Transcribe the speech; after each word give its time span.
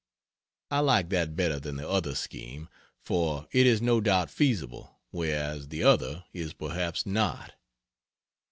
I 0.71 0.79
like 0.79 1.09
that 1.09 1.35
better 1.35 1.59
than 1.59 1.75
the 1.75 1.87
other 1.87 2.15
scheme, 2.15 2.69
for 2.97 3.47
it 3.51 3.67
is 3.67 3.83
no 3.83 4.01
doubt 4.01 4.31
feasible, 4.31 4.97
whereas 5.11 5.67
the 5.67 5.83
other 5.83 6.23
is 6.33 6.53
perhaps 6.53 7.05
not. 7.05 7.53